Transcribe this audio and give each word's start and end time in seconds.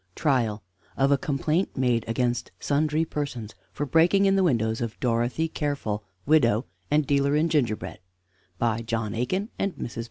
TRIAL 0.15 0.63
_Of 0.97 1.11
a 1.11 1.17
Complaint 1.19 1.77
made 1.77 2.05
against 2.07 2.49
Sundry 2.59 3.05
Persons 3.05 3.53
for 3.71 3.85
Breaking 3.85 4.25
in 4.25 4.35
the 4.35 4.41
Windows 4.41 4.81
of 4.81 4.99
Dorothy 4.99 5.47
Careful, 5.47 6.03
Widow 6.25 6.65
and 6.89 7.05
Dealer 7.05 7.35
in 7.35 7.49
Gingerbread_ 7.49 7.97
By 8.57 8.81
JOHN 8.81 9.13
AIKIN 9.13 9.49
AND 9.59 9.75
MRS. 9.75 9.99